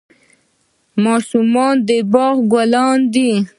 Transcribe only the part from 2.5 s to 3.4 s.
ګلونه دي